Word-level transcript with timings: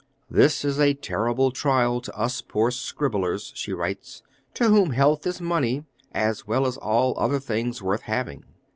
"This 0.31 0.65
is 0.65 0.79
a 0.79 0.95
terrible 0.95 1.51
trial 1.51 2.01
to 2.01 2.17
us 2.17 2.41
poor 2.41 2.71
scribblers," 2.71 3.51
she 3.55 3.71
writes, 3.71 4.23
"to 4.55 4.69
whom 4.69 4.93
health 4.93 5.27
is 5.27 5.39
money, 5.39 5.85
as 6.11 6.47
well 6.47 6.65
as 6.65 6.75
all 6.77 7.13
other 7.19 7.39
things 7.39 7.83
worth 7.83 8.01
having." 8.01 8.43